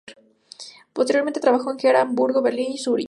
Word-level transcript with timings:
Posteriormente 0.93 1.39
trabajó 1.39 1.71
en 1.71 1.77
Gera, 1.77 2.01
Hamburgo, 2.01 2.41
Berlín 2.41 2.71
y 2.71 2.79
Zurich. 2.79 2.99